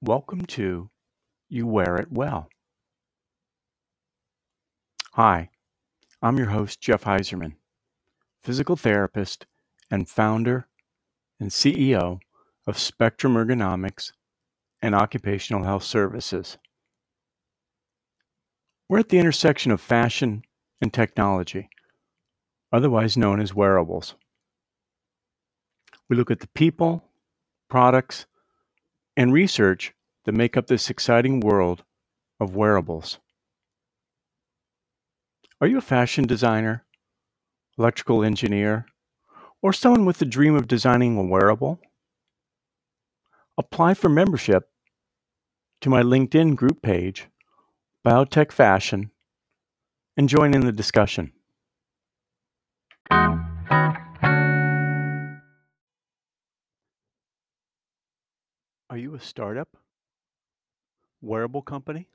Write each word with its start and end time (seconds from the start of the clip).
Welcome 0.00 0.46
to 0.46 0.90
You 1.48 1.66
Wear 1.66 1.96
It 1.96 2.12
Well. 2.12 2.48
Hi, 5.14 5.50
I'm 6.22 6.36
your 6.38 6.50
host, 6.50 6.80
Jeff 6.80 7.02
Heiserman, 7.02 7.56
physical 8.40 8.76
therapist 8.76 9.46
and 9.90 10.08
founder 10.08 10.68
and 11.40 11.50
CEO 11.50 12.20
of 12.64 12.78
Spectrum 12.78 13.34
Ergonomics 13.34 14.12
and 14.80 14.94
Occupational 14.94 15.64
Health 15.64 15.82
Services. 15.82 16.58
We're 18.88 19.00
at 19.00 19.08
the 19.08 19.18
intersection 19.18 19.72
of 19.72 19.80
fashion 19.80 20.44
and 20.80 20.94
technology, 20.94 21.70
otherwise 22.70 23.16
known 23.16 23.40
as 23.40 23.52
wearables. 23.52 24.14
We 26.08 26.14
look 26.14 26.30
at 26.30 26.38
the 26.38 26.48
people, 26.54 27.02
products, 27.68 28.26
and 29.18 29.32
research 29.32 29.92
that 30.24 30.32
make 30.32 30.56
up 30.56 30.68
this 30.68 30.88
exciting 30.88 31.40
world 31.40 31.82
of 32.38 32.54
wearables. 32.54 33.18
Are 35.60 35.66
you 35.66 35.78
a 35.78 35.82
fashion 35.82 36.24
designer, 36.24 36.84
electrical 37.76 38.22
engineer, 38.22 38.86
or 39.60 39.72
someone 39.72 40.04
with 40.04 40.18
the 40.18 40.24
dream 40.24 40.54
of 40.54 40.68
designing 40.68 41.18
a 41.18 41.22
wearable? 41.24 41.80
Apply 43.58 43.94
for 43.94 44.08
membership 44.08 44.70
to 45.80 45.90
my 45.90 46.02
LinkedIn 46.02 46.54
group 46.54 46.80
page, 46.80 47.26
Biotech 48.06 48.52
Fashion, 48.52 49.10
and 50.16 50.28
join 50.28 50.54
in 50.54 50.60
the 50.60 50.70
discussion. 50.70 51.32
Are 58.98 59.00
you 59.00 59.14
a 59.14 59.20
startup? 59.20 59.76
Wearable 61.22 61.62
company? 61.62 62.08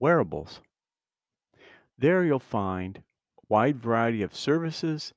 Wearables. 0.00 0.60
There 1.98 2.24
you'll 2.24 2.38
find 2.38 2.98
a 2.98 3.00
wide 3.48 3.82
variety 3.82 4.22
of 4.22 4.34
services 4.34 5.12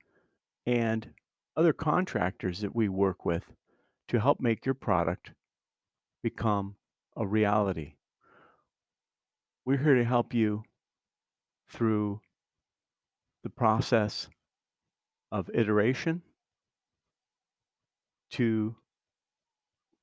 and 0.65 1.09
other 1.55 1.73
contractors 1.73 2.61
that 2.61 2.75
we 2.75 2.89
work 2.89 3.25
with 3.25 3.43
to 4.07 4.19
help 4.19 4.39
make 4.39 4.65
your 4.65 4.75
product 4.75 5.31
become 6.23 6.75
a 7.15 7.25
reality. 7.25 7.93
We're 9.65 9.77
here 9.77 9.95
to 9.95 10.03
help 10.03 10.33
you 10.33 10.63
through 11.69 12.21
the 13.43 13.49
process 13.49 14.27
of 15.31 15.49
iteration 15.53 16.21
to 18.31 18.75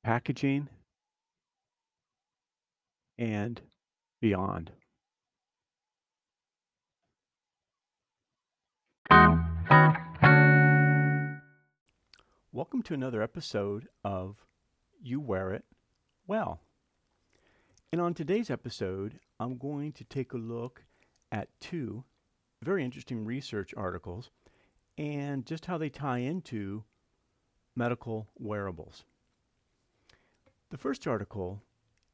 packaging 0.04 0.68
and 3.18 3.60
beyond. 4.20 4.72
Welcome 12.52 12.82
to 12.84 12.94
another 12.94 13.22
episode 13.22 13.88
of 14.04 14.44
You 15.00 15.20
Wear 15.20 15.52
It 15.52 15.64
Well. 16.26 16.60
And 17.92 18.00
on 18.00 18.14
today's 18.14 18.50
episode, 18.50 19.20
I'm 19.38 19.56
going 19.56 19.92
to 19.92 20.04
take 20.04 20.32
a 20.32 20.38
look 20.38 20.82
at 21.30 21.48
two 21.60 22.04
very 22.62 22.84
interesting 22.84 23.24
research 23.24 23.72
articles 23.76 24.30
and 24.96 25.46
just 25.46 25.66
how 25.66 25.78
they 25.78 25.88
tie 25.88 26.18
into 26.18 26.82
medical 27.76 28.26
wearables. 28.36 29.04
The 30.70 30.78
first 30.78 31.06
article 31.06 31.62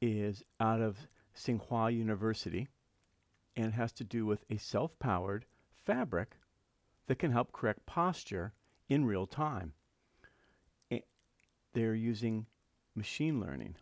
is 0.02 0.42
out 0.60 0.82
of 0.82 1.08
Tsinghua 1.36 1.94
University 1.94 2.68
and 3.56 3.72
has 3.74 3.92
to 3.92 4.04
do 4.04 4.26
with 4.26 4.44
a 4.50 4.56
self 4.56 4.98
powered 4.98 5.46
fabric 5.74 6.36
that 7.06 7.18
can 7.18 7.32
help 7.32 7.52
correct 7.52 7.86
posture 7.86 8.52
in 8.88 9.04
real 9.04 9.26
time. 9.26 9.72
They're 11.72 11.94
using 11.94 12.46
machine 12.94 13.40
learning. 13.40 13.74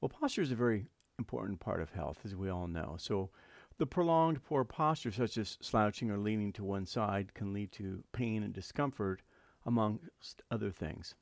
Well, 0.00 0.08
posture 0.08 0.42
is 0.42 0.50
a 0.50 0.56
very 0.56 0.86
important 1.18 1.60
part 1.60 1.82
of 1.82 1.90
health, 1.90 2.20
as 2.24 2.34
we 2.34 2.48
all 2.48 2.66
know. 2.66 2.96
So, 2.98 3.30
the 3.78 3.86
prolonged 3.86 4.42
poor 4.42 4.64
posture, 4.64 5.12
such 5.12 5.36
as 5.36 5.58
slouching 5.60 6.10
or 6.10 6.16
leaning 6.16 6.52
to 6.54 6.64
one 6.64 6.86
side, 6.86 7.34
can 7.34 7.52
lead 7.52 7.70
to 7.72 8.02
pain 8.12 8.42
and 8.42 8.54
discomfort, 8.54 9.20
amongst 9.66 10.42
other 10.50 10.70
things. 10.70 11.14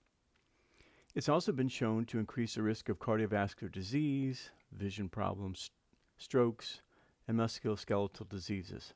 It's 1.15 1.29
also 1.29 1.53
been 1.53 1.69
shown 1.69 2.07
to 2.07 2.19
increase 2.19 2.57
the 2.57 2.63
risk 2.63 2.89
of 2.89 2.99
cardiovascular 2.99 3.71
disease, 3.71 4.51
vision 4.73 5.09
problems, 5.09 5.71
strokes, 6.17 6.83
and 7.29 7.39
musculoskeletal 7.39 8.29
diseases. 8.29 8.95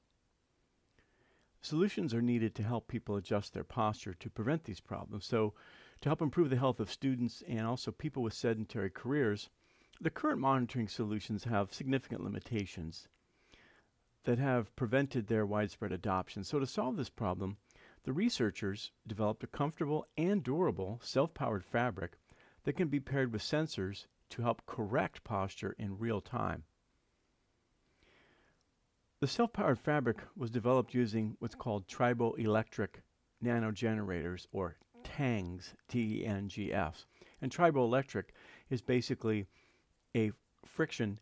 Solutions 1.60 2.12
are 2.12 2.22
needed 2.22 2.56
to 2.56 2.64
help 2.64 2.88
people 2.88 3.14
adjust 3.14 3.54
their 3.54 3.62
posture 3.62 4.14
to 4.14 4.30
prevent 4.30 4.64
these 4.64 4.80
problems. 4.80 5.26
So, 5.26 5.54
to 6.00 6.08
help 6.08 6.20
improve 6.20 6.50
the 6.50 6.56
health 6.56 6.80
of 6.80 6.90
students 6.90 7.42
and 7.46 7.66
also 7.66 7.92
people 7.92 8.24
with 8.24 8.34
sedentary 8.34 8.90
careers, 8.90 9.48
the 10.00 10.10
current 10.10 10.40
monitoring 10.40 10.88
solutions 10.88 11.44
have 11.44 11.72
significant 11.72 12.22
limitations 12.24 13.08
that 14.24 14.38
have 14.38 14.74
prevented 14.74 15.28
their 15.28 15.46
widespread 15.46 15.92
adoption. 15.92 16.42
So, 16.42 16.58
to 16.58 16.66
solve 16.66 16.96
this 16.96 17.10
problem, 17.10 17.58
the 18.04 18.12
researchers 18.12 18.92
developed 19.06 19.44
a 19.44 19.46
comfortable 19.46 20.06
and 20.16 20.42
durable 20.42 21.00
self 21.02 21.34
powered 21.34 21.64
fabric 21.64 22.12
that 22.64 22.76
can 22.76 22.88
be 22.88 23.00
paired 23.00 23.32
with 23.32 23.42
sensors 23.42 24.06
to 24.30 24.42
help 24.42 24.64
correct 24.66 25.24
posture 25.24 25.74
in 25.78 25.98
real 25.98 26.20
time. 26.20 26.64
The 29.20 29.26
self-powered 29.26 29.80
fabric 29.80 30.18
was 30.36 30.50
developed 30.50 30.94
using 30.94 31.36
what's 31.40 31.56
called 31.56 31.88
triboelectric 31.88 33.00
nanogenerators 33.42 34.46
or 34.52 34.76
TENGs, 35.02 35.74
T-E-N-G-S. 35.88 37.06
And 37.42 37.50
triboelectric 37.50 38.24
is 38.70 38.80
basically 38.80 39.46
a 40.16 40.30
friction 40.64 41.18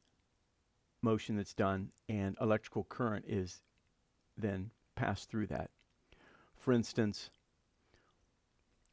motion 1.00 1.37
that's 1.37 1.54
done 1.54 1.91
and 2.08 2.37
electrical 2.38 2.84
current 2.84 3.25
is 3.26 3.62
then 4.37 4.70
passed 4.94 5.31
through 5.31 5.47
that. 5.47 5.70
For 6.66 6.72
instance, 6.72 7.31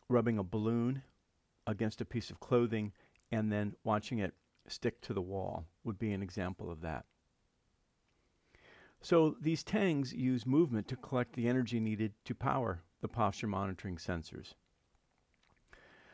rubbing 0.08 0.38
a 0.38 0.44
balloon 0.44 1.02
against 1.66 2.02
a 2.02 2.06
piece 2.06 2.30
of 2.30 2.40
clothing 2.40 2.92
and 3.32 3.52
then 3.52 3.74
watching 3.84 4.20
it 4.20 4.36
stick 4.68 5.02
to 5.02 5.14
the 5.16 5.24
wall 5.24 5.66
would 5.84 5.98
be 5.98 6.12
an 6.12 6.22
example 6.22 6.70
of 6.70 6.82
that. 6.82 7.06
So 9.02 9.38
these 9.42 9.64
TENGs 9.64 10.14
use 10.14 10.46
movement 10.46 10.88
to 10.90 10.96
collect 10.96 11.34
the 11.34 11.48
energy 11.48 11.80
needed 11.80 12.14
to 12.26 12.36
power 12.36 12.84
the 13.02 13.08
posture 13.08 13.48
monitoring 13.48 13.96
sensors. 13.96 14.54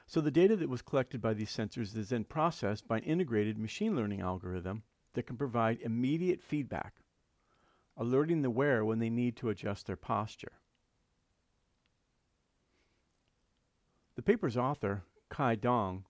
So 0.08 0.22
the 0.22 0.32
data 0.32 0.56
that 0.56 0.70
was 0.70 0.82
collected 0.82 1.22
by 1.22 1.34
these 1.34 1.52
sensors 1.52 1.94
is 1.98 2.08
then 2.08 2.24
processed 2.24 2.88
by 2.88 3.00
an 3.00 3.04
integrated 3.04 3.58
machine 3.58 3.98
learning 3.98 4.22
algorithm 4.22 4.84
that 5.14 5.28
can 5.28 5.36
provide 5.36 5.82
immediate 5.82 6.42
feedback, 6.42 6.94
alerting 7.98 8.44
the 8.44 8.50
wearer 8.50 8.86
when 8.86 9.00
they 9.00 9.10
need 9.10 9.36
to 9.36 9.50
adjust 9.50 9.88
their 9.88 9.98
posture. 9.98 10.54
The 14.20 14.24
paper's 14.24 14.58
author, 14.58 15.06
Kai 15.30 15.56
Dong, 15.56 16.04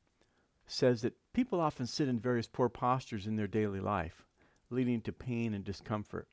says 0.66 1.04
that 1.04 1.32
people 1.32 1.60
often 1.60 1.86
sit 1.86 2.08
in 2.08 2.20
various 2.20 2.48
poor 2.48 2.68
postures 2.68 3.28
in 3.28 3.36
their 3.36 3.46
daily 3.46 3.80
life, 3.80 4.26
leading 4.72 5.00
to 5.02 5.14
pain 5.14 5.54
and 5.54 5.64
discomfort. 5.64 6.28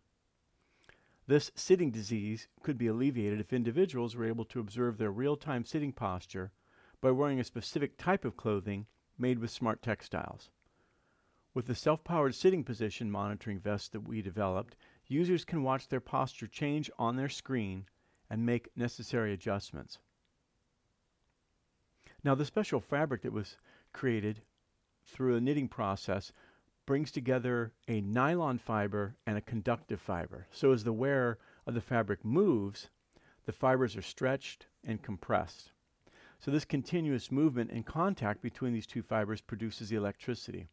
This 1.26 1.50
sitting 1.54 1.90
disease 1.90 2.48
could 2.62 2.78
be 2.78 2.86
alleviated 2.86 3.40
if 3.40 3.52
individuals 3.52 4.16
were 4.16 4.24
able 4.24 4.46
to 4.46 4.58
observe 4.58 4.96
their 4.96 5.10
real 5.10 5.36
time 5.36 5.66
sitting 5.66 5.92
posture 5.92 6.50
by 7.02 7.10
wearing 7.10 7.40
a 7.40 7.44
specific 7.44 7.98
type 7.98 8.24
of 8.24 8.38
clothing 8.38 8.86
made 9.18 9.38
with 9.38 9.50
smart 9.50 9.82
textiles. 9.82 10.48
With 11.52 11.66
the 11.66 11.74
self 11.74 12.02
powered 12.02 12.34
sitting 12.34 12.64
position 12.64 13.10
monitoring 13.10 13.60
vest 13.60 13.92
that 13.92 14.08
we 14.08 14.22
developed, 14.22 14.76
users 15.08 15.44
can 15.44 15.62
watch 15.62 15.88
their 15.88 16.00
posture 16.00 16.46
change 16.46 16.90
on 16.98 17.16
their 17.16 17.28
screen 17.28 17.84
and 18.30 18.46
make 18.46 18.74
necessary 18.78 19.34
adjustments. 19.34 19.98
Now, 22.26 22.34
the 22.34 22.44
special 22.44 22.80
fabric 22.80 23.22
that 23.22 23.32
was 23.32 23.56
created 23.92 24.42
through 25.04 25.36
a 25.36 25.40
knitting 25.40 25.68
process 25.68 26.32
brings 26.84 27.12
together 27.12 27.72
a 27.86 28.00
nylon 28.00 28.58
fiber 28.58 29.14
and 29.28 29.38
a 29.38 29.40
conductive 29.40 30.00
fiber. 30.00 30.48
So 30.50 30.72
as 30.72 30.82
the 30.82 30.92
wearer 30.92 31.38
of 31.68 31.74
the 31.74 31.80
fabric 31.80 32.24
moves, 32.24 32.90
the 33.44 33.52
fibers 33.52 33.96
are 33.96 34.02
stretched 34.02 34.66
and 34.82 35.00
compressed. 35.00 35.70
So 36.40 36.50
this 36.50 36.64
continuous 36.64 37.30
movement 37.30 37.70
and 37.70 37.86
contact 37.86 38.42
between 38.42 38.72
these 38.72 38.88
two 38.88 39.04
fibers 39.04 39.40
produces 39.40 39.90
the 39.90 39.96
electricity. 39.96 40.66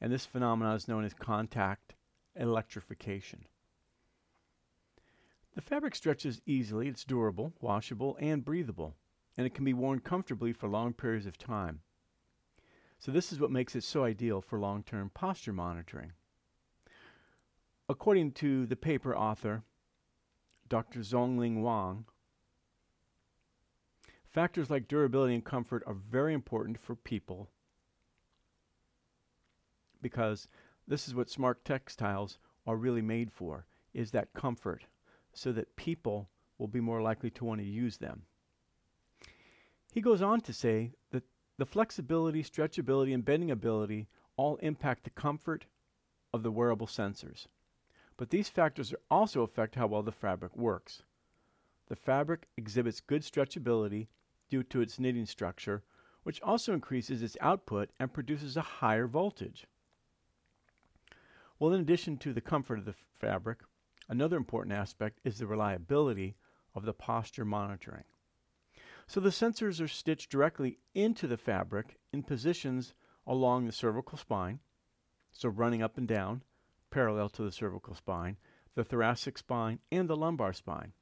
And 0.00 0.10
this 0.10 0.24
phenomenon 0.24 0.76
is 0.76 0.88
known 0.88 1.04
as 1.04 1.12
contact 1.12 1.94
electrification. 2.34 3.44
The 5.54 5.60
fabric 5.60 5.94
stretches 5.94 6.40
easily, 6.46 6.88
it's 6.88 7.04
durable, 7.04 7.52
washable, 7.60 8.16
and 8.18 8.42
breathable, 8.42 8.96
and 9.36 9.46
it 9.46 9.54
can 9.54 9.64
be 9.64 9.74
worn 9.74 10.00
comfortably 10.00 10.52
for 10.52 10.68
long 10.68 10.92
periods 10.92 11.26
of 11.26 11.38
time. 11.38 11.80
So 12.98 13.12
this 13.12 13.32
is 13.32 13.40
what 13.40 13.50
makes 13.50 13.76
it 13.76 13.84
so 13.84 14.04
ideal 14.04 14.40
for 14.40 14.58
long-term 14.58 15.10
posture 15.14 15.52
monitoring. 15.52 16.12
According 17.88 18.32
to 18.32 18.66
the 18.66 18.76
paper 18.76 19.14
author, 19.16 19.62
Dr. 20.68 21.00
Zhong 21.00 21.38
Lin 21.38 21.62
Wang, 21.62 22.06
factors 24.24 24.70
like 24.70 24.88
durability 24.88 25.34
and 25.34 25.44
comfort 25.44 25.82
are 25.86 25.94
very 25.94 26.34
important 26.34 26.78
for 26.80 26.96
people 26.96 27.50
because 30.02 30.48
this 30.88 31.06
is 31.06 31.14
what 31.14 31.30
smart 31.30 31.64
textiles 31.64 32.38
are 32.66 32.76
really 32.76 33.02
made 33.02 33.30
for, 33.32 33.66
is 33.92 34.10
that 34.10 34.32
comfort 34.34 34.84
so 35.32 35.52
that 35.52 35.76
people 35.76 36.28
will 36.58 36.68
be 36.68 36.80
more 36.80 37.02
likely 37.02 37.30
to 37.30 37.44
want 37.44 37.60
to 37.60 37.66
use 37.66 37.98
them. 37.98 38.22
He 39.96 40.02
goes 40.02 40.20
on 40.20 40.42
to 40.42 40.52
say 40.52 40.92
that 41.10 41.24
the 41.56 41.64
flexibility, 41.64 42.42
stretchability, 42.42 43.14
and 43.14 43.24
bending 43.24 43.50
ability 43.50 44.08
all 44.36 44.56
impact 44.56 45.04
the 45.04 45.10
comfort 45.10 45.64
of 46.34 46.42
the 46.42 46.50
wearable 46.50 46.86
sensors. 46.86 47.46
But 48.18 48.28
these 48.28 48.50
factors 48.50 48.92
also 49.10 49.40
affect 49.40 49.74
how 49.76 49.86
well 49.86 50.02
the 50.02 50.12
fabric 50.12 50.54
works. 50.54 51.02
The 51.88 51.96
fabric 51.96 52.46
exhibits 52.58 53.00
good 53.00 53.22
stretchability 53.22 54.08
due 54.50 54.62
to 54.64 54.82
its 54.82 55.00
knitting 55.00 55.24
structure, 55.24 55.82
which 56.24 56.42
also 56.42 56.74
increases 56.74 57.22
its 57.22 57.38
output 57.40 57.88
and 57.98 58.12
produces 58.12 58.58
a 58.58 58.60
higher 58.60 59.06
voltage. 59.06 59.66
Well, 61.58 61.72
in 61.72 61.80
addition 61.80 62.18
to 62.18 62.34
the 62.34 62.42
comfort 62.42 62.80
of 62.80 62.84
the 62.84 62.94
fabric, 63.18 63.60
Another 64.08 64.36
important 64.36 64.72
aspect 64.72 65.20
is 65.24 65.38
the 65.38 65.46
reliability 65.46 66.36
of 66.74 66.84
the 66.84 66.92
posture 66.92 67.44
monitoring. 67.44 68.04
So 69.06 69.20
the 69.20 69.30
sensors 69.30 69.80
are 69.80 69.88
stitched 69.88 70.30
directly 70.30 70.78
into 70.94 71.26
the 71.26 71.36
fabric 71.36 71.98
in 72.12 72.22
positions 72.22 72.94
along 73.26 73.66
the 73.66 73.72
cervical 73.72 74.18
spine, 74.18 74.60
so 75.30 75.48
running 75.48 75.82
up 75.82 75.96
and 75.96 76.08
down 76.08 76.42
parallel 76.90 77.28
to 77.28 77.42
the 77.42 77.52
cervical 77.52 77.94
spine, 77.94 78.36
the 78.74 78.84
thoracic 78.84 79.38
spine, 79.38 79.78
and 79.92 80.08
the 80.08 80.16
lumbar 80.16 80.52
spine. 80.52 80.92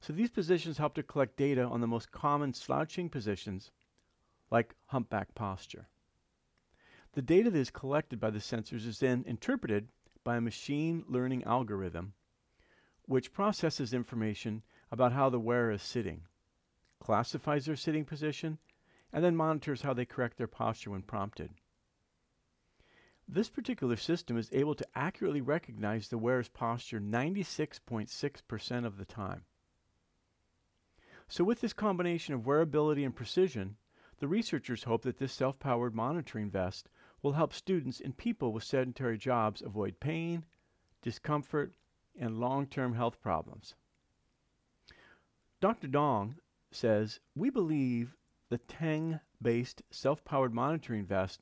So 0.00 0.12
these 0.12 0.30
positions 0.30 0.78
help 0.78 0.94
to 0.94 1.02
collect 1.02 1.36
data 1.36 1.62
on 1.62 1.80
the 1.80 1.86
most 1.86 2.10
common 2.10 2.52
slouching 2.52 3.08
positions 3.08 3.70
like 4.50 4.74
humpback 4.86 5.34
posture. 5.34 5.88
The 7.12 7.22
data 7.22 7.50
that 7.50 7.58
is 7.58 7.70
collected 7.70 8.20
by 8.20 8.30
the 8.30 8.38
sensors 8.38 8.86
is 8.86 9.00
then 9.00 9.24
interpreted 9.26 9.88
by 10.22 10.36
a 10.36 10.40
machine 10.40 11.04
learning 11.08 11.44
algorithm 11.44 12.12
which 13.06 13.32
processes 13.32 13.94
information 13.94 14.62
about 14.90 15.12
how 15.12 15.30
the 15.30 15.38
wearer 15.38 15.70
is 15.70 15.82
sitting, 15.82 16.22
classifies 17.00 17.66
their 17.66 17.76
sitting 17.76 18.04
position, 18.04 18.58
and 19.12 19.24
then 19.24 19.36
monitors 19.36 19.82
how 19.82 19.92
they 19.92 20.04
correct 20.04 20.36
their 20.36 20.46
posture 20.46 20.90
when 20.90 21.02
prompted. 21.02 21.50
This 23.28 23.48
particular 23.48 23.96
system 23.96 24.36
is 24.36 24.50
able 24.52 24.74
to 24.76 24.86
accurately 24.94 25.40
recognize 25.40 26.08
the 26.08 26.18
wearer's 26.18 26.48
posture 26.48 27.00
96.6% 27.00 28.86
of 28.86 28.98
the 28.98 29.04
time. 29.04 29.44
So 31.28 31.42
with 31.42 31.60
this 31.60 31.72
combination 31.72 32.34
of 32.34 32.42
wearability 32.42 33.04
and 33.04 33.14
precision, 33.14 33.76
the 34.18 34.28
researchers 34.28 34.84
hope 34.84 35.02
that 35.02 35.18
this 35.18 35.32
self-powered 35.32 35.94
monitoring 35.94 36.50
vest 36.50 36.88
will 37.20 37.32
help 37.32 37.52
students 37.52 38.00
and 38.00 38.16
people 38.16 38.52
with 38.52 38.62
sedentary 38.62 39.18
jobs 39.18 39.60
avoid 39.60 39.98
pain, 39.98 40.44
discomfort, 41.02 41.74
and 42.18 42.38
long-term 42.38 42.94
health 42.94 43.20
problems. 43.20 43.74
Dr. 45.60 45.88
Dong 45.88 46.36
says, 46.76 47.20
we 47.34 47.50
believe 47.50 48.14
the 48.50 48.58
TENG 48.58 49.18
based 49.40 49.82
self-powered 49.90 50.54
monitoring 50.54 51.04
vest 51.04 51.40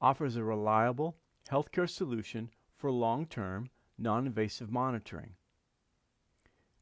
offers 0.00 0.36
a 0.36 0.44
reliable 0.44 1.16
healthcare 1.50 1.88
solution 1.88 2.50
for 2.76 2.90
long-term, 2.90 3.70
non-invasive 3.98 4.70
monitoring. 4.70 5.34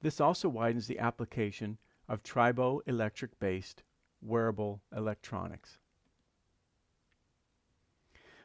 This 0.03 0.21
also 0.21 0.49
widens 0.49 0.87
the 0.87 0.99
application 0.99 1.79
of 2.09 2.23
triboelectric-based 2.23 3.83
wearable 4.21 4.83
electronics. 4.95 5.79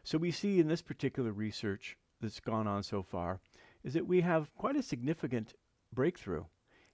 So 0.04 0.18
we 0.18 0.32
see 0.32 0.60
in 0.60 0.68
this 0.68 0.82
particular 0.82 1.32
research 1.32 1.98
that's 2.22 2.40
gone 2.40 2.68
on 2.68 2.84
so 2.84 3.04
far 3.04 3.40
is 3.84 3.94
that 3.94 4.08
we 4.08 4.22
have 4.22 4.54
quite 4.56 4.76
a 4.76 4.82
significant 4.82 5.54
breakthrough 5.94 6.46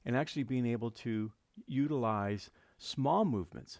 in 0.03 0.15
actually 0.15 0.43
being 0.43 0.65
able 0.65 0.91
to 0.91 1.31
utilize 1.65 2.49
small 2.77 3.25
movements 3.25 3.79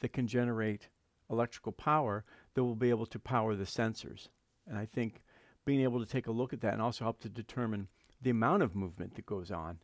that 0.00 0.12
can 0.12 0.26
generate 0.26 0.88
electrical 1.30 1.72
power 1.72 2.24
that 2.54 2.64
will 2.64 2.74
be 2.74 2.90
able 2.90 3.06
to 3.06 3.18
power 3.18 3.54
the 3.54 3.64
sensors. 3.64 4.28
And 4.68 4.78
I 4.78 4.84
think 4.84 5.22
being 5.64 5.80
able 5.80 6.00
to 6.00 6.10
take 6.10 6.26
a 6.26 6.32
look 6.32 6.52
at 6.52 6.60
that 6.60 6.72
and 6.72 6.82
also 6.82 7.04
help 7.04 7.20
to 7.20 7.28
determine 7.28 7.88
the 8.20 8.30
amount 8.30 8.62
of 8.62 8.76
movement 8.76 9.14
that 9.14 9.26
goes 9.26 9.50
on 9.50 9.78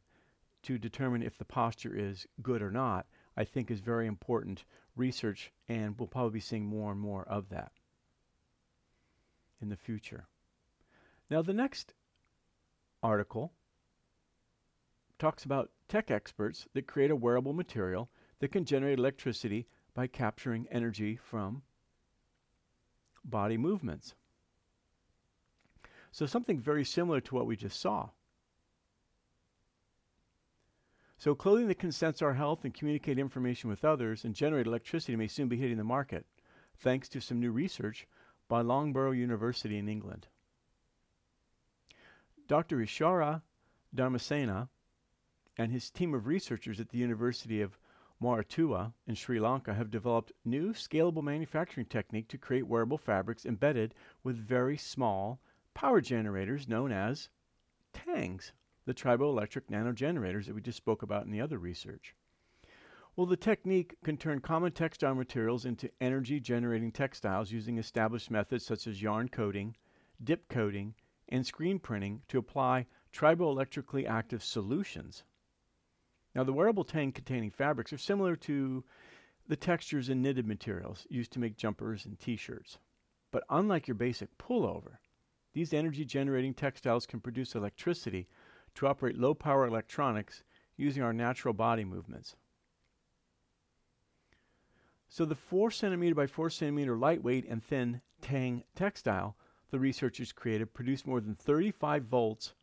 to 0.63 0.79
determine 0.79 1.23
if 1.23 1.39
the 1.39 1.45
posture 1.45 1.95
is 1.95 2.27
good 2.43 2.63
or 2.63 2.71
not, 2.71 3.07
I 3.37 3.45
think 3.45 3.71
is 3.71 3.81
very 3.81 4.07
important 4.07 4.65
research 4.97 5.53
and 5.69 5.99
we'll 5.99 6.09
probably 6.09 6.33
be 6.33 6.41
seeing 6.41 6.67
more 6.67 6.91
and 6.91 7.01
more 7.01 7.25
of 7.29 7.49
that 7.51 7.73
in 9.61 9.69
the 9.69 9.77
future. 9.77 10.27
Now, 11.31 11.43
the 11.43 11.53
next 11.53 11.95
article 13.03 13.53
talks 15.19 15.45
about 15.45 15.71
tech 15.89 16.11
experts 16.11 16.67
that 16.75 16.87
create 16.87 17.11
a 17.11 17.17
wearable 17.17 17.53
material 17.53 18.11
that 18.41 18.53
can 18.53 18.65
generate 18.65 18.99
electricity 18.99 19.67
by 19.95 20.07
capturing 20.07 20.67
energy 20.71 21.17
from 21.17 21.63
body 23.25 23.57
movements. 23.57 24.15
So 26.13 26.27
something 26.27 26.59
very 26.59 26.85
similar 26.85 27.21
to 27.23 27.35
what 27.35 27.47
we 27.47 27.57
just 27.57 27.81
saw. 27.81 28.11
So 31.19 31.35
clothing 31.35 31.67
that 31.67 31.81
can 31.81 31.91
sense 31.91 32.23
our 32.23 32.35
health 32.35 32.65
and 32.65 32.73
communicate 32.73 33.19
information 33.19 33.69
with 33.69 33.85
others 33.85 34.25
and 34.25 34.35
generate 34.35 34.67
electricity 34.67 35.17
may 35.17 35.27
soon 35.27 35.49
be 35.49 35.57
hitting 35.57 35.77
the 35.77 35.85
market, 35.85 36.27
thanks 36.77 37.09
to 37.09 37.21
some 37.21 37.41
new 37.41 37.51
research 37.51 38.07
by 38.47 38.61
Loughborough 38.61 39.11
University 39.11 39.79
in 39.79 39.89
England. 39.89 40.29
Dr. 42.47 42.79
Ishara 42.79 43.43
Dharmasena 43.95 44.69
and 45.59 45.73
his 45.73 45.91
team 45.91 46.15
of 46.15 46.29
researchers 46.29 46.79
at 46.79 46.89
the 46.91 46.99
University 46.99 47.61
of 47.61 47.77
Moratuwa 48.23 48.93
in 49.07 49.15
Sri 49.15 49.41
Lanka 49.41 49.75
have 49.75 49.91
developed 49.91 50.33
new 50.45 50.73
scalable 50.73 51.23
manufacturing 51.23 51.87
technique 51.87 52.29
to 52.29 52.39
create 52.39 52.67
wearable 52.67 52.97
fabrics 52.97 53.45
embedded 53.45 53.93
with 54.23 54.37
very 54.37 54.77
small 54.77 55.41
power 55.75 56.01
generators 56.01 56.69
known 56.69 56.93
as 56.93 57.29
TENGs, 57.93 58.53
the 58.85 58.95
triboelectric 58.95 59.67
nanogenerators 59.71 60.47
that 60.47 60.55
we 60.55 60.61
just 60.61 60.77
spoke 60.77 61.03
about 61.03 61.25
in 61.25 61.33
the 61.33 61.41
other 61.41 61.59
research. 61.59 62.15
Well, 63.17 63.27
the 63.27 63.37
technique 63.37 63.97
can 64.05 64.17
turn 64.17 64.41
common 64.41 64.71
textile 64.71 65.15
materials 65.17 65.65
into 65.65 65.91
energy 66.01 66.39
generating 66.39 66.93
textiles 66.93 67.51
using 67.51 67.79
established 67.79 68.31
methods 68.31 68.65
such 68.65 68.87
as 68.87 69.03
yarn 69.03 69.29
coating, 69.29 69.77
dip 70.23 70.49
coating, 70.49 70.95
and 71.29 71.45
screen 71.45 71.81
printing 71.81 72.23
to 72.29 72.39
apply 72.39 72.87
triboelectrically 73.13 74.07
active 74.07 74.43
solutions. 74.45 75.25
Now, 76.39 76.45
the 76.45 76.53
wearable 76.53 76.85
TENG 76.85 77.11
containing 77.11 77.51
fabrics 77.51 77.93
are 77.93 77.99
similar 77.99 78.37
to 78.37 78.85
the 79.49 79.57
textures 79.57 80.09
in 80.09 80.23
knitted 80.23 80.47
materials 80.47 81.05
used 81.11 81.33
to 81.33 81.41
make 81.41 81.57
jumpers 81.57 82.07
and 82.07 82.17
t-shirts. 82.17 82.79
But 83.33 83.43
unlike 83.51 83.89
your 83.89 83.97
basic 83.97 84.39
pullover, 84.39 84.99
these 85.53 85.73
energy 85.73 86.05
generating 86.05 86.55
textiles 86.55 87.07
can 87.07 87.19
produce 87.19 87.57
electricity 87.57 88.29
to 88.77 88.87
operate 88.87 89.19
low 89.19 89.35
power 89.35 89.67
electronics 89.67 90.45
using 90.77 91.03
our 91.03 91.13
natural 91.13 91.55
body 91.55 91.85
movements. 91.85 92.37
So 95.09 95.25
the 95.25 95.35
4 95.35 95.73
centimeter 95.73 96.15
by 96.15 96.29
4 96.29 96.51
centimeter 96.51 96.97
lightweight 96.97 97.49
and 97.49 97.65
thin 97.65 98.01
TENG 98.21 98.63
textile 98.77 99.37
the 99.73 99.81
researchers 99.81 100.31
created 100.31 100.73
produced 100.73 101.05
more 101.05 101.21
than 101.21 101.35
35 101.35 102.05
volts 102.05 102.55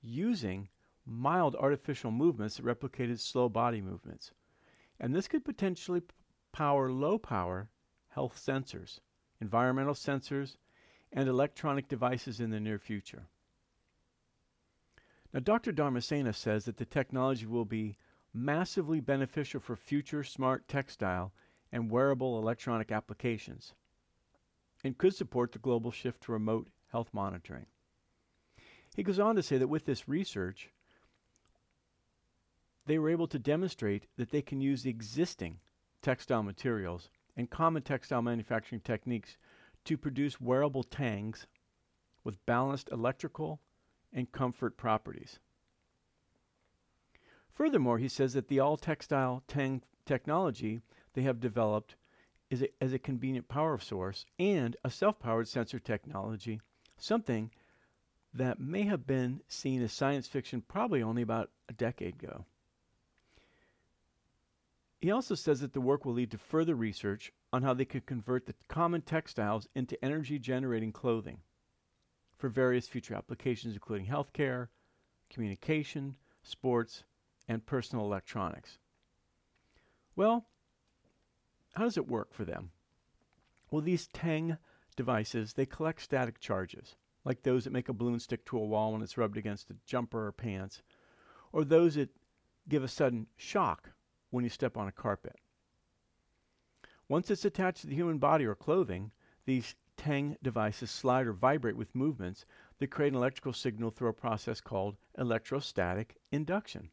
using 0.00 0.70
mild 1.06 1.56
artificial 1.56 2.10
movements 2.10 2.56
that 2.56 2.64
replicated 2.64 3.18
slow 3.18 3.48
body 3.48 3.80
movements. 3.80 4.32
And 4.98 5.14
this 5.14 5.28
could 5.28 5.44
potentially 5.44 6.02
power 6.52 6.90
low 6.90 7.18
power 7.18 7.68
health 8.08 8.36
sensors 8.36 9.00
environmental 9.40 9.94
sensors, 9.94 10.56
and 11.12 11.28
electronic 11.28 11.88
devices 11.88 12.40
in 12.40 12.50
the 12.50 12.60
near 12.60 12.78
future. 12.78 13.26
Now, 15.32 15.40
Dr. 15.40 15.72
Dharmasena 15.72 16.34
says 16.34 16.64
that 16.64 16.76
the 16.76 16.84
technology 16.84 17.46
will 17.46 17.64
be 17.64 17.96
massively 18.32 19.00
beneficial 19.00 19.60
for 19.60 19.76
future 19.76 20.22
smart 20.22 20.68
textile 20.68 21.32
and 21.72 21.90
wearable 21.90 22.38
electronic 22.38 22.92
applications 22.92 23.74
and 24.84 24.98
could 24.98 25.14
support 25.14 25.52
the 25.52 25.58
global 25.58 25.90
shift 25.90 26.22
to 26.22 26.32
remote 26.32 26.68
health 26.88 27.10
monitoring. 27.12 27.66
He 28.94 29.02
goes 29.02 29.18
on 29.18 29.36
to 29.36 29.42
say 29.42 29.58
that 29.58 29.68
with 29.68 29.84
this 29.86 30.08
research, 30.08 30.70
they 32.86 32.98
were 32.98 33.10
able 33.10 33.28
to 33.28 33.38
demonstrate 33.38 34.06
that 34.16 34.30
they 34.30 34.42
can 34.42 34.60
use 34.60 34.86
existing 34.86 35.58
textile 36.02 36.42
materials 36.42 37.10
and 37.36 37.50
common 37.50 37.82
textile 37.82 38.22
manufacturing 38.22 38.80
techniques 38.80 39.36
to 39.84 39.96
produce 39.96 40.40
wearable 40.40 40.84
TENGs 40.84 41.46
with 42.24 42.44
balanced 42.46 42.88
electrical 42.90 43.60
and 44.12 44.30
comfort 44.32 44.76
properties. 44.76 45.38
Furthermore, 47.52 47.98
he 47.98 48.08
says 48.08 48.32
that 48.34 48.48
the 48.48 48.60
all 48.60 48.76
textile 48.76 49.42
TENG 49.46 49.82
technology 50.06 50.80
they 51.14 51.22
have 51.22 51.40
developed 51.40 51.96
is 52.50 52.62
a, 52.62 52.68
as 52.82 52.92
a 52.92 52.98
convenient 52.98 53.48
power 53.48 53.78
source 53.78 54.26
and 54.38 54.76
a 54.84 54.90
self 54.90 55.18
powered 55.18 55.48
sensor 55.48 55.78
technology, 55.78 56.60
something 56.98 57.50
that 58.32 58.60
may 58.60 58.82
have 58.82 59.06
been 59.06 59.40
seen 59.48 59.82
as 59.82 59.92
science 59.92 60.26
fiction 60.26 60.62
probably 60.62 61.02
only 61.02 61.22
about 61.22 61.50
a 61.68 61.72
decade 61.72 62.14
ago. 62.22 62.44
He 65.00 65.10
also 65.10 65.34
says 65.34 65.60
that 65.60 65.72
the 65.72 65.80
work 65.80 66.04
will 66.04 66.12
lead 66.12 66.30
to 66.32 66.38
further 66.38 66.74
research 66.74 67.32
on 67.52 67.62
how 67.62 67.72
they 67.72 67.86
could 67.86 68.04
convert 68.04 68.44
the 68.44 68.54
common 68.68 69.00
textiles 69.00 69.66
into 69.74 70.02
energy 70.04 70.38
generating 70.38 70.92
clothing 70.92 71.38
for 72.36 72.50
various 72.50 72.86
future 72.86 73.14
applications, 73.14 73.74
including 73.74 74.06
healthcare, 74.06 74.68
communication, 75.30 76.16
sports, 76.42 77.04
and 77.48 77.64
personal 77.64 78.04
electronics. 78.04 78.78
Well, 80.16 80.46
how 81.74 81.84
does 81.84 81.96
it 81.96 82.08
work 82.08 82.34
for 82.34 82.44
them? 82.44 82.70
Well, 83.70 83.80
these 83.80 84.06
TENG 84.08 84.58
devices, 84.96 85.54
they 85.54 85.64
collect 85.64 86.02
static 86.02 86.40
charges, 86.40 86.96
like 87.24 87.42
those 87.42 87.64
that 87.64 87.72
make 87.72 87.88
a 87.88 87.94
balloon 87.94 88.20
stick 88.20 88.44
to 88.46 88.58
a 88.58 88.66
wall 88.66 88.92
when 88.92 89.02
it's 89.02 89.16
rubbed 89.16 89.38
against 89.38 89.70
a 89.70 89.76
jumper 89.86 90.26
or 90.26 90.32
pants, 90.32 90.82
or 91.52 91.64
those 91.64 91.94
that 91.94 92.10
give 92.68 92.84
a 92.84 92.88
sudden 92.88 93.28
shock 93.36 93.92
when 94.30 94.44
you 94.44 94.50
step 94.50 94.76
on 94.76 94.88
a 94.88 94.92
carpet. 94.92 95.36
Once 97.08 97.30
it's 97.30 97.44
attached 97.44 97.80
to 97.80 97.86
the 97.88 97.94
human 97.94 98.18
body 98.18 98.44
or 98.44 98.54
clothing, 98.54 99.10
these 99.44 99.74
TENG 99.96 100.36
devices 100.42 100.90
slide 100.90 101.26
or 101.26 101.32
vibrate 101.32 101.76
with 101.76 101.94
movements 101.94 102.46
that 102.78 102.86
create 102.86 103.12
an 103.12 103.18
electrical 103.18 103.52
signal 103.52 103.90
through 103.90 104.08
a 104.08 104.14
process 104.14 104.60
called 104.60 104.96
electrostatic 105.18 106.16
induction. 106.32 106.90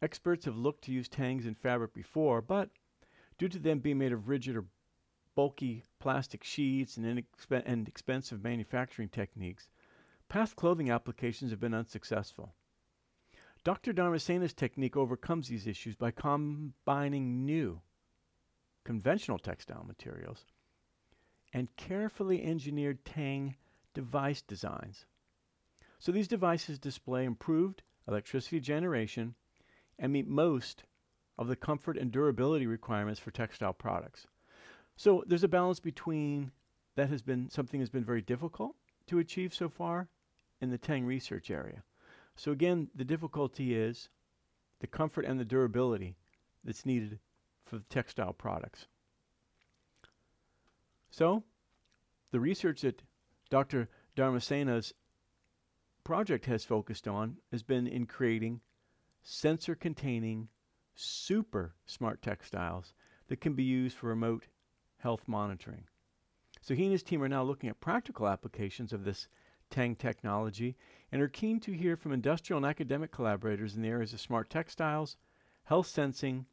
Experts 0.00 0.44
have 0.44 0.56
looked 0.56 0.82
to 0.84 0.92
use 0.92 1.08
TENGs 1.08 1.46
in 1.46 1.54
fabric 1.54 1.92
before, 1.92 2.40
but 2.40 2.70
due 3.36 3.48
to 3.48 3.58
them 3.58 3.78
being 3.78 3.98
made 3.98 4.12
of 4.12 4.28
rigid 4.28 4.56
or 4.56 4.64
bulky 5.34 5.84
plastic 6.00 6.42
sheets 6.42 6.96
and, 6.96 7.06
inexp- 7.06 7.62
and 7.64 7.86
expensive 7.86 8.42
manufacturing 8.42 9.08
techniques, 9.08 9.68
past 10.28 10.56
clothing 10.56 10.90
applications 10.90 11.50
have 11.50 11.60
been 11.60 11.74
unsuccessful. 11.74 12.54
Dr. 13.64 13.92
Dharmasena's 13.92 14.54
technique 14.54 14.96
overcomes 14.96 15.48
these 15.48 15.66
issues 15.66 15.96
by 15.96 16.10
combining 16.10 17.44
new, 17.44 17.80
conventional 18.84 19.38
textile 19.38 19.84
materials 19.84 20.44
and 21.52 21.74
carefully 21.76 22.42
engineered 22.42 23.04
TENG 23.04 23.56
device 23.94 24.42
designs. 24.42 25.06
So 25.98 26.12
these 26.12 26.28
devices 26.28 26.78
display 26.78 27.24
improved 27.24 27.82
electricity 28.06 28.60
generation 28.60 29.34
and 29.98 30.12
meet 30.12 30.28
most 30.28 30.84
of 31.36 31.48
the 31.48 31.56
comfort 31.56 31.96
and 31.96 32.10
durability 32.10 32.66
requirements 32.66 33.20
for 33.20 33.30
textile 33.30 33.72
products. 33.72 34.26
So 34.96 35.24
there's 35.26 35.44
a 35.44 35.48
balance 35.48 35.80
between 35.80 36.52
that 36.96 37.10
has 37.10 37.22
been 37.22 37.48
something 37.50 37.80
has 37.80 37.90
been 37.90 38.04
very 38.04 38.22
difficult 38.22 38.74
to 39.06 39.18
achieve 39.18 39.54
so 39.54 39.68
far 39.68 40.08
in 40.60 40.70
the 40.70 40.78
TENG 40.78 41.04
research 41.04 41.50
area. 41.50 41.82
So 42.38 42.52
again, 42.52 42.88
the 42.94 43.04
difficulty 43.04 43.74
is 43.74 44.08
the 44.78 44.86
comfort 44.86 45.24
and 45.24 45.40
the 45.40 45.44
durability 45.44 46.16
that's 46.62 46.86
needed 46.86 47.18
for 47.64 47.78
the 47.78 47.84
textile 47.84 48.32
products. 48.32 48.86
So, 51.10 51.42
the 52.30 52.38
research 52.38 52.82
that 52.82 53.02
Dr. 53.50 53.88
Dharmasena's 54.16 54.94
project 56.04 56.46
has 56.46 56.64
focused 56.64 57.08
on 57.08 57.38
has 57.50 57.64
been 57.64 57.88
in 57.88 58.06
creating 58.06 58.60
sensor 59.22 59.74
containing 59.74 60.48
super 60.94 61.74
smart 61.86 62.22
textiles 62.22 62.94
that 63.26 63.40
can 63.40 63.54
be 63.54 63.64
used 63.64 63.96
for 63.96 64.06
remote 64.08 64.46
health 64.98 65.26
monitoring. 65.26 65.84
So 66.60 66.74
he 66.74 66.84
and 66.84 66.92
his 66.92 67.02
team 67.02 67.20
are 67.22 67.28
now 67.28 67.42
looking 67.42 67.68
at 67.68 67.80
practical 67.80 68.28
applications 68.28 68.92
of 68.92 69.04
this 69.04 69.26
TENG 69.70 69.96
technology 69.96 70.76
and 71.10 71.22
are 71.22 71.28
keen 71.28 71.60
to 71.60 71.72
hear 71.72 71.96
from 71.96 72.12
industrial 72.12 72.58
and 72.58 72.66
academic 72.66 73.10
collaborators 73.10 73.74
in 73.74 73.82
the 73.82 73.88
areas 73.88 74.12
of 74.12 74.20
smart 74.20 74.50
textiles, 74.50 75.16
health 75.64 75.86
sensing 75.86 76.46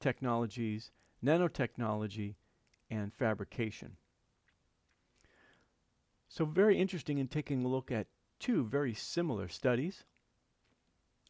technologies, 0.00 0.90
nanotechnology, 1.24 2.34
and 2.90 3.12
fabrication. 3.14 3.96
So, 6.28 6.44
very 6.44 6.78
interesting 6.78 7.18
in 7.18 7.28
taking 7.28 7.64
a 7.64 7.68
look 7.68 7.92
at 7.92 8.06
two 8.38 8.64
very 8.64 8.94
similar 8.94 9.48
studies 9.48 10.04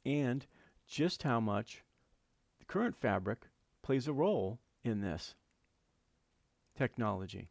and 0.04 0.46
just 0.86 1.22
how 1.22 1.40
much 1.40 1.82
the 2.58 2.64
current 2.64 2.96
fabric 2.96 3.48
plays 3.82 4.08
a 4.08 4.12
role 4.12 4.58
in 4.84 5.00
this 5.00 5.34
technology. 6.76 7.48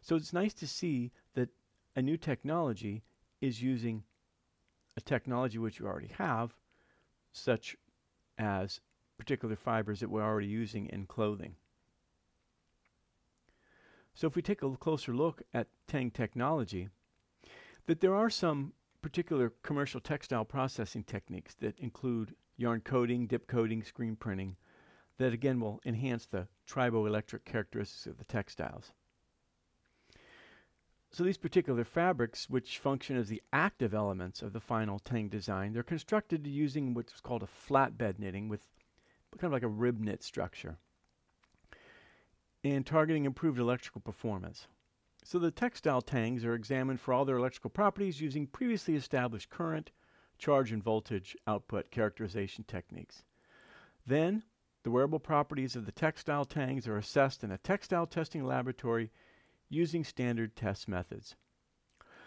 So 0.00 0.16
it's 0.16 0.32
nice 0.32 0.54
to 0.54 0.66
see 0.66 1.12
that 1.34 1.50
a 1.94 2.02
new 2.02 2.16
technology 2.16 3.02
is 3.40 3.62
using 3.62 4.04
a 4.96 5.00
technology 5.00 5.58
which 5.58 5.78
you 5.78 5.86
already 5.86 6.12
have, 6.18 6.54
such 7.32 7.76
as 8.38 8.80
particular 9.18 9.56
fibers 9.56 10.00
that 10.00 10.10
we're 10.10 10.22
already 10.22 10.46
using 10.46 10.86
in 10.86 11.06
clothing. 11.06 11.54
So 14.14 14.26
if 14.26 14.36
we 14.36 14.42
take 14.42 14.62
a 14.62 14.76
closer 14.76 15.14
look 15.14 15.42
at 15.54 15.68
TENG 15.86 16.10
technology, 16.10 16.88
that 17.86 18.00
there 18.00 18.14
are 18.14 18.30
some 18.30 18.74
particular 19.00 19.52
commercial 19.62 20.00
textile 20.00 20.44
processing 20.44 21.02
techniques 21.04 21.54
that 21.60 21.78
include 21.78 22.34
yarn 22.56 22.80
coating, 22.80 23.26
dip 23.26 23.46
coating, 23.46 23.82
screen 23.82 24.16
printing, 24.16 24.56
that 25.18 25.32
again 25.32 25.60
will 25.60 25.80
enhance 25.84 26.26
the 26.26 26.46
triboelectric 26.68 27.44
characteristics 27.44 28.06
of 28.06 28.18
the 28.18 28.24
textiles. 28.24 28.92
So 31.12 31.24
these 31.24 31.36
particular 31.36 31.84
fabrics, 31.84 32.48
which 32.48 32.78
function 32.78 33.18
as 33.18 33.28
the 33.28 33.42
active 33.52 33.92
elements 33.92 34.40
of 34.40 34.54
the 34.54 34.60
final 34.60 34.98
TENG 34.98 35.28
design, 35.28 35.74
they're 35.74 35.82
constructed 35.82 36.46
using 36.46 36.94
what's 36.94 37.20
called 37.20 37.42
a 37.42 37.46
flatbed 37.46 38.18
knitting 38.18 38.48
with 38.48 38.66
kind 39.38 39.48
of 39.48 39.52
like 39.52 39.62
a 39.62 39.68
rib 39.68 40.00
knit 40.00 40.22
structure 40.22 40.78
and 42.64 42.86
targeting 42.86 43.26
improved 43.26 43.58
electrical 43.58 44.00
performance. 44.00 44.68
So 45.24 45.38
the 45.38 45.50
textile 45.50 46.00
TENGs 46.00 46.44
are 46.44 46.54
examined 46.54 47.00
for 47.00 47.12
all 47.12 47.24
their 47.24 47.36
electrical 47.36 47.70
properties 47.70 48.20
using 48.20 48.46
previously 48.46 48.94
established 48.94 49.50
current, 49.50 49.90
charge, 50.38 50.72
and 50.72 50.82
voltage 50.82 51.36
output 51.46 51.90
characterization 51.90 52.64
techniques. 52.66 53.22
Then, 54.06 54.44
the 54.82 54.90
wearable 54.90 55.20
properties 55.20 55.76
of 55.76 55.86
the 55.86 55.92
textile 55.92 56.44
TENGs 56.44 56.88
are 56.88 56.96
assessed 56.96 57.44
in 57.44 57.52
a 57.52 57.58
textile 57.58 58.06
testing 58.06 58.44
laboratory 58.44 59.10
using 59.72 60.04
standard 60.04 60.54
test 60.54 60.88
methods. 60.88 61.34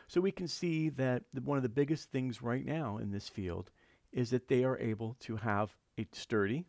So 0.08 0.22
we 0.22 0.32
can 0.32 0.48
see 0.48 0.90
that 0.90 1.24
one 1.44 1.58
of 1.58 1.64
the 1.64 1.70
biggest 1.70 2.12
things 2.12 2.42
right 2.42 2.66
now 2.66 2.98
in 2.98 3.12
this 3.12 3.30
field 3.30 3.72
is 4.12 4.30
that 4.30 4.48
they 4.48 4.64
are 4.64 4.78
able 4.78 5.16
to 5.22 5.38
have 5.38 5.75
a 5.98 6.08
sturdy, 6.12 6.66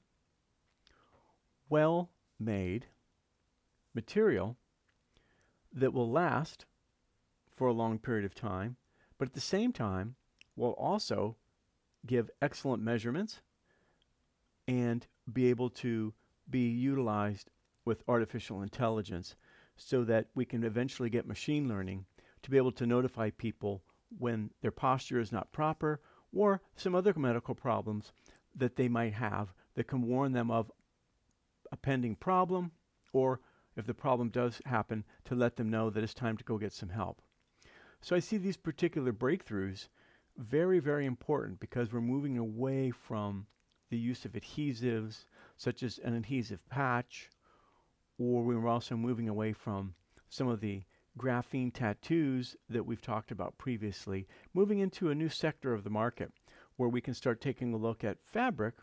well 1.68 2.10
made 2.38 2.86
material 3.94 4.56
that 5.72 5.92
will 5.92 6.10
last 6.10 6.64
for 7.54 7.66
a 7.66 7.72
long 7.72 7.98
period 7.98 8.24
of 8.24 8.34
time, 8.34 8.76
but 9.18 9.28
at 9.28 9.34
the 9.34 9.40
same 9.40 9.72
time 9.72 10.14
will 10.54 10.72
also 10.72 11.36
give 12.06 12.30
excellent 12.40 12.82
measurements 12.82 13.40
and 14.68 15.06
be 15.32 15.48
able 15.48 15.70
to 15.70 16.12
be 16.48 16.68
utilized 16.68 17.50
with 17.84 18.02
artificial 18.08 18.62
intelligence 18.62 19.36
so 19.76 20.04
that 20.04 20.26
we 20.34 20.44
can 20.44 20.64
eventually 20.64 21.10
get 21.10 21.26
machine 21.26 21.68
learning 21.68 22.04
to 22.42 22.50
be 22.50 22.56
able 22.56 22.72
to 22.72 22.86
notify 22.86 23.30
people 23.30 23.82
when 24.18 24.50
their 24.62 24.70
posture 24.70 25.20
is 25.20 25.32
not 25.32 25.52
proper 25.52 26.00
or 26.32 26.60
some 26.76 26.94
other 26.94 27.14
medical 27.14 27.54
problems 27.54 28.12
that 28.54 28.76
they 28.76 28.88
might 28.88 29.12
have 29.12 29.52
that 29.74 29.88
can 29.88 30.02
warn 30.02 30.32
them 30.32 30.50
of 30.50 30.70
a 31.72 31.76
pending 31.76 32.16
problem 32.16 32.70
or 33.12 33.40
if 33.76 33.86
the 33.86 33.94
problem 33.94 34.30
does 34.30 34.60
happen, 34.64 35.04
to 35.26 35.34
let 35.34 35.56
them 35.56 35.70
know 35.70 35.90
that 35.90 36.02
it's 36.02 36.14
time 36.14 36.36
to 36.38 36.44
go 36.44 36.56
get 36.56 36.72
some 36.72 36.88
help. 36.88 37.20
So 38.00 38.16
I 38.16 38.20
see 38.20 38.38
these 38.38 38.56
particular 38.56 39.12
breakthroughs 39.12 39.88
very, 40.38 40.78
very 40.78 41.06
important 41.06 41.60
because 41.60 41.92
we're 41.92 42.00
moving 42.00 42.38
away 42.38 42.90
from 42.90 43.46
the 43.90 43.98
use 43.98 44.24
of 44.24 44.32
adhesives, 44.32 45.26
such 45.56 45.82
as 45.82 45.98
an 45.98 46.14
adhesive 46.14 46.66
patch, 46.68 47.30
or 48.18 48.42
we're 48.42 48.68
also 48.68 48.96
moving 48.96 49.28
away 49.28 49.52
from 49.52 49.94
some 50.28 50.48
of 50.48 50.60
the 50.60 50.82
graphene 51.18 51.72
tattoos 51.72 52.56
that 52.68 52.84
we've 52.84 53.02
talked 53.02 53.30
about 53.30 53.56
previously, 53.58 54.26
moving 54.52 54.78
into 54.78 55.10
a 55.10 55.14
new 55.14 55.28
sector 55.28 55.72
of 55.72 55.84
the 55.84 55.90
market 55.90 56.32
where 56.76 56.88
we 56.88 57.00
can 57.00 57.14
start 57.14 57.40
taking 57.40 57.72
a 57.72 57.78
look 57.78 58.04
at 58.04 58.22
fabric 58.22 58.74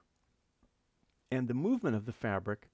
and 1.32 1.48
the 1.48 1.54
movement 1.54 1.96
of 1.96 2.06
the 2.06 2.14
fabric 2.14 2.70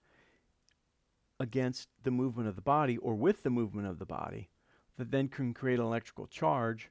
against 1.40 1.90
the 2.04 2.12
movement 2.12 2.48
of 2.48 2.56
the 2.56 2.62
body 2.62 2.98
or 2.98 3.16
with 3.16 3.44
the 3.44 3.50
movement 3.50 3.88
of 3.88 4.00
the 4.00 4.06
body 4.06 4.50
that 4.98 5.12
then 5.12 5.28
can 5.28 5.54
create 5.54 5.80
an 5.80 5.86
electrical 5.86 6.28
charge 6.28 6.90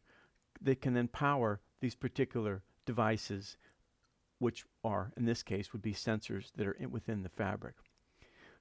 that 0.61 0.81
can 0.81 0.95
then 0.95 1.09
power 1.09 1.61
these 1.81 1.95
particular 1.95 2.63
devices 2.87 3.57
which 4.39 4.65
are 4.83 5.13
in 5.17 5.27
this 5.27 5.43
case 5.43 5.73
would 5.73 5.83
be 5.83 5.93
sensors 5.93 6.53
that 6.57 6.67
are 6.67 6.73
in 6.73 6.91
within 6.91 7.23
the 7.23 7.29
fabric. 7.29 7.75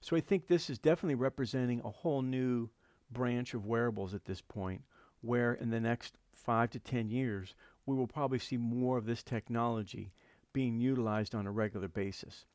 So 0.02 0.16
I 0.16 0.22
think 0.22 0.48
this 0.48 0.70
is 0.70 0.80
definitely 0.80 1.16
representing 1.16 1.82
a 1.84 1.90
whole 1.90 2.22
new 2.22 2.70
branch 3.12 3.54
of 3.54 3.66
wearables 3.66 4.14
at 4.14 4.26
this 4.26 4.42
point 4.42 4.84
where 5.22 5.54
in 5.54 5.70
the 5.70 5.80
next 5.80 6.18
5 6.34 6.70
to 6.72 6.80
10 6.80 7.10
years 7.10 7.56
we 7.86 7.96
will 7.96 8.08
probably 8.08 8.40
see 8.40 8.58
more 8.58 8.98
of 8.98 9.06
this 9.06 9.24
technology 9.24 10.14
being 10.54 10.80
utilized 10.80 11.34
on 11.34 11.48
a 11.48 11.52
regular 11.52 11.88
basis. 11.88 12.46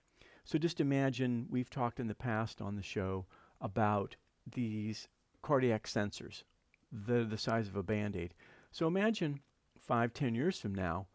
So 0.44 0.58
just 0.58 0.80
imagine 0.80 1.46
we've 1.50 1.70
talked 1.70 2.00
in 2.00 2.08
the 2.08 2.14
past 2.14 2.60
on 2.60 2.76
the 2.76 2.82
show 2.82 3.26
about 3.60 4.16
these 4.46 5.08
cardiac 5.40 5.86
sensors. 5.86 6.42
They're 6.90 7.24
the 7.24 7.38
size 7.38 7.68
of 7.68 7.76
a 7.76 7.82
band 7.82 8.16
aid. 8.16 8.34
So 8.70 8.86
imagine 8.86 9.40
five, 9.78 10.12
ten 10.12 10.34
years 10.34 10.58
from 10.58 10.74
now 10.74 11.06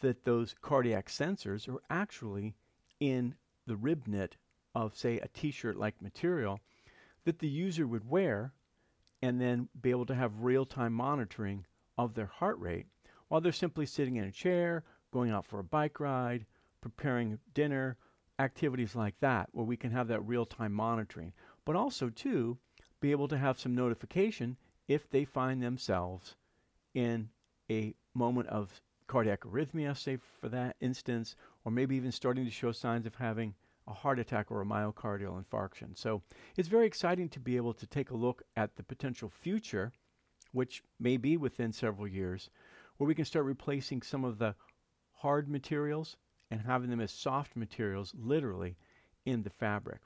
that 0.00 0.24
those 0.24 0.54
cardiac 0.60 1.08
sensors 1.08 1.68
are 1.68 1.80
actually 1.90 2.54
in 3.00 3.34
the 3.66 3.76
rib 3.76 4.06
knit 4.06 4.36
of, 4.74 4.96
say, 4.96 5.18
a 5.18 5.28
t 5.28 5.50
shirt 5.50 5.76
like 5.76 6.00
material 6.00 6.60
that 7.24 7.38
the 7.38 7.48
user 7.48 7.86
would 7.86 8.08
wear 8.08 8.52
and 9.22 9.40
then 9.40 9.68
be 9.80 9.90
able 9.90 10.06
to 10.06 10.14
have 10.14 10.44
real 10.44 10.64
time 10.64 10.92
monitoring 10.92 11.66
of 11.96 12.14
their 12.14 12.26
heart 12.26 12.58
rate 12.58 12.86
while 13.28 13.40
they're 13.40 13.52
simply 13.52 13.86
sitting 13.86 14.16
in 14.16 14.24
a 14.24 14.32
chair, 14.32 14.84
going 15.12 15.30
out 15.30 15.46
for 15.46 15.58
a 15.58 15.64
bike 15.64 16.00
ride, 16.00 16.46
preparing 16.80 17.38
dinner, 17.54 17.96
activities 18.38 18.94
like 18.94 19.18
that, 19.20 19.48
where 19.52 19.64
we 19.64 19.76
can 19.76 19.90
have 19.90 20.08
that 20.08 20.26
real 20.26 20.46
time 20.46 20.72
monitoring. 20.72 21.32
But 21.64 21.76
also, 21.76 22.08
too, 22.08 22.58
be 23.00 23.10
able 23.10 23.28
to 23.28 23.38
have 23.38 23.58
some 23.58 23.74
notification 23.74 24.56
if 24.86 25.08
they 25.10 25.24
find 25.24 25.62
themselves 25.62 26.36
in 26.94 27.28
a 27.70 27.94
moment 28.14 28.48
of 28.48 28.80
cardiac 29.06 29.40
arrhythmia, 29.40 29.96
say 29.96 30.18
for 30.40 30.48
that 30.48 30.76
instance, 30.80 31.36
or 31.64 31.72
maybe 31.72 31.96
even 31.96 32.12
starting 32.12 32.44
to 32.44 32.50
show 32.50 32.72
signs 32.72 33.06
of 33.06 33.14
having 33.14 33.54
a 33.88 33.94
heart 33.94 34.18
attack 34.18 34.50
or 34.50 34.60
a 34.60 34.66
myocardial 34.66 35.42
infarction. 35.42 35.96
So 35.96 36.22
it's 36.56 36.68
very 36.68 36.86
exciting 36.86 37.28
to 37.30 37.40
be 37.40 37.56
able 37.56 37.72
to 37.74 37.86
take 37.86 38.10
a 38.10 38.16
look 38.16 38.42
at 38.56 38.76
the 38.76 38.82
potential 38.82 39.30
future, 39.30 39.92
which 40.52 40.82
may 41.00 41.16
be 41.16 41.36
within 41.36 41.72
several 41.72 42.06
years, 42.06 42.50
where 42.96 43.08
we 43.08 43.14
can 43.14 43.24
start 43.24 43.46
replacing 43.46 44.02
some 44.02 44.24
of 44.24 44.38
the 44.38 44.54
hard 45.12 45.48
materials 45.48 46.16
and 46.50 46.60
having 46.60 46.90
them 46.90 47.00
as 47.00 47.12
soft 47.12 47.56
materials 47.56 48.12
literally 48.18 48.76
in 49.24 49.42
the 49.42 49.50
fabric. 49.50 50.00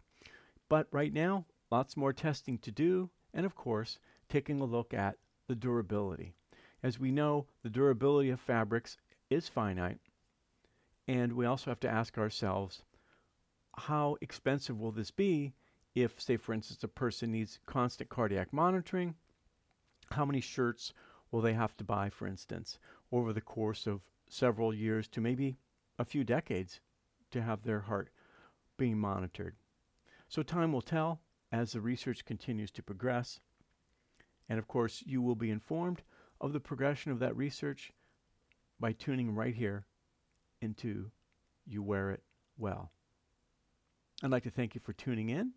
But 0.69 0.87
right 0.91 1.12
now, 1.12 1.45
lots 1.71 1.97
more 1.97 2.12
testing 2.12 2.59
to 2.59 2.71
do, 2.71 3.11
and 3.35 3.45
of 3.45 3.55
course, 3.55 3.99
taking 4.29 4.61
a 4.61 4.65
look 4.65 4.95
at 4.95 5.17
the 5.49 5.55
durability. 5.55 6.35
As 6.83 6.99
we 6.99 7.11
know, 7.11 7.47
the 7.63 7.71
durability 7.71 8.30
of 8.30 8.41
fabrics 8.41 8.97
is 9.30 9.49
finite, 9.49 9.99
and 11.06 11.33
we 11.33 11.47
also 11.47 11.71
have 11.71 11.80
to 11.80 11.91
ask 11.91 12.19
ourselves 12.19 12.83
how 13.76 14.17
expensive 14.21 14.78
will 14.78 14.93
this 14.93 15.11
be 15.11 15.54
if, 15.95 16.21
say, 16.21 16.37
for 16.37 16.52
instance, 16.52 16.82
a 16.85 16.89
person 16.89 17.32
needs 17.32 17.58
constant 17.67 18.11
cardiac 18.11 18.52
monitoring? 18.52 19.15
How 20.11 20.25
many 20.25 20.41
shirts 20.41 20.93
will 21.30 21.41
they 21.41 21.54
have 21.54 21.76
to 21.78 21.85
buy, 21.85 22.11
for 22.11 22.26
instance, 22.26 22.78
over 23.11 23.32
the 23.32 23.41
course 23.41 23.87
of 23.87 24.02
several 24.28 24.75
years 24.75 25.08
to 25.08 25.21
maybe 25.21 25.56
a 25.99 26.04
few 26.04 26.25
decades 26.25 26.80
to 27.30 27.43
have 27.43 27.63
their 27.63 27.80
heart 27.80 28.11
being 28.76 28.99
monitored? 28.99 29.56
So, 30.28 30.43
time 30.43 30.73
will 30.73 30.82
tell 30.82 31.21
as 31.50 31.73
the 31.73 31.80
research 31.80 32.25
continues 32.25 32.71
to 32.73 32.82
progress. 32.82 33.41
And 34.49 34.58
of 34.58 34.69
course, 34.69 35.02
you 35.06 35.23
will 35.23 35.35
be 35.37 35.50
informed 35.50 36.02
of 36.41 36.52
the 36.52 36.61
progression 36.61 37.13
of 37.13 37.19
that 37.21 37.37
research 37.37 37.93
by 38.80 38.93
tuning 38.93 39.35
right 39.35 39.54
here 39.54 39.87
into 40.61 41.11
You 41.67 41.82
Wear 41.82 42.11
It 42.11 42.23
Well. 42.56 42.91
I'd 44.25 44.30
like 44.30 44.45
to 44.45 44.50
thank 44.50 44.76
you 44.76 44.80
for 44.80 44.93
tuning 44.93 45.30
in 45.30 45.50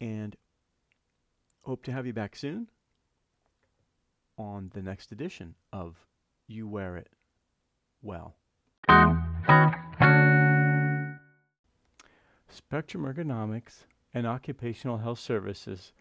and 0.00 0.34
hope 1.62 1.84
to 1.84 1.92
have 1.92 2.06
you 2.06 2.12
back 2.12 2.34
soon 2.34 2.66
on 4.36 4.72
the 4.74 4.82
next 4.82 5.12
edition 5.12 5.54
of 5.72 5.94
You 6.48 6.66
Wear 6.66 6.96
It 6.96 7.08
Well. 8.02 8.34
Spectrum 12.48 13.04
Ergonomics 13.04 13.84
and 14.12 14.26
Occupational 14.26 14.98
Health 14.98 15.20
Services 15.20 15.92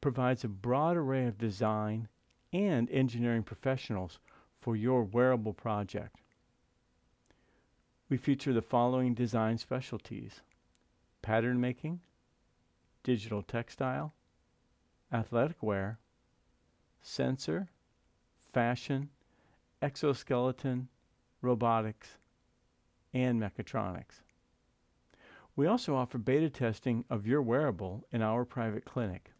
provides 0.00 0.44
a 0.44 0.48
broad 0.48 0.96
array 0.96 1.26
of 1.26 1.36
design 1.36 2.06
and 2.52 2.88
engineering 2.92 3.42
professionals 3.42 4.20
for 4.60 4.76
your 4.76 5.02
wearable 5.02 5.52
project. 5.52 6.20
We 8.08 8.16
feature 8.16 8.52
the 8.52 8.62
following 8.62 9.14
design 9.14 9.58
specialties 9.58 10.42
pattern 11.22 11.60
making, 11.60 12.00
digital 13.02 13.42
textile, 13.42 14.14
athletic 15.12 15.62
wear, 15.62 15.98
sensor, 17.02 17.68
fashion, 18.52 19.08
exoskeleton, 19.82 20.88
robotics, 21.42 22.18
and 23.12 23.40
mechatronics. 23.40 24.22
We 25.56 25.66
also 25.66 25.94
offer 25.94 26.18
beta 26.18 26.48
testing 26.48 27.04
of 27.10 27.26
your 27.26 27.42
wearable 27.42 28.06
in 28.12 28.22
our 28.22 28.44
private 28.44 28.84
clinic. 28.84 29.32